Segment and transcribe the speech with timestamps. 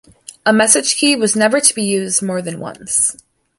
[0.47, 3.15] A message key was never to be used more than once.